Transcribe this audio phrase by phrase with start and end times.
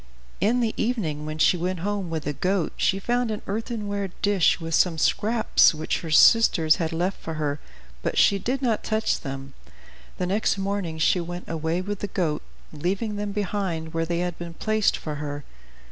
[0.39, 4.59] In the evening, when she went home with the goat, she found an earthenware dish
[4.59, 7.59] with some scraps which her sisters had left for her,
[8.01, 9.53] but she did not touch them.
[10.17, 12.41] The next morning she went away with the goat,
[12.73, 15.43] leaving them behind where they had been placed for her.